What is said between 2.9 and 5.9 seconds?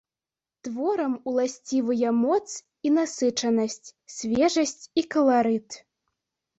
насычанасць, свежасць і каларыт.